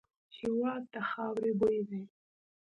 [0.37, 2.03] هېواد د خاوري بوی دی.